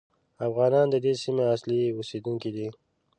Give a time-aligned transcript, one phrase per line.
[0.47, 2.67] افغانان د دې سیمې اصلي اوسېدونکي دي.